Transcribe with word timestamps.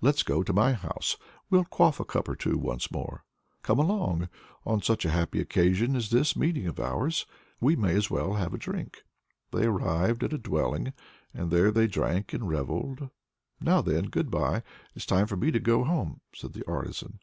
"Let's 0.00 0.24
go 0.24 0.42
to 0.42 0.52
my 0.52 0.72
house. 0.72 1.16
We'll 1.48 1.64
quaff 1.64 2.00
a 2.00 2.04
cup 2.04 2.28
or 2.28 2.34
two 2.34 2.58
once 2.58 2.90
more." 2.90 3.22
"Come 3.62 3.78
along. 3.78 4.28
On 4.66 4.82
such 4.82 5.04
a 5.04 5.10
happy 5.10 5.38
occasion 5.40 5.94
as 5.94 6.10
this 6.10 6.34
meeting 6.34 6.66
of 6.66 6.80
ours, 6.80 7.26
we 7.60 7.76
may 7.76 7.94
as 7.94 8.10
well 8.10 8.32
have 8.34 8.52
a 8.54 8.58
drink." 8.58 9.04
They 9.52 9.66
arrived 9.66 10.24
at 10.24 10.32
a 10.32 10.36
dwelling 10.38 10.94
and 11.32 11.52
there 11.52 11.70
they 11.70 11.86
drank 11.86 12.32
and 12.32 12.48
revelled. 12.48 13.08
"Now 13.60 13.80
then, 13.82 14.06
good 14.06 14.32
bye! 14.32 14.64
It's 14.96 15.06
time 15.06 15.28
for 15.28 15.36
me 15.36 15.52
to 15.52 15.60
go 15.60 15.84
home," 15.84 16.22
said 16.34 16.54
the 16.54 16.66
artisan. 16.68 17.20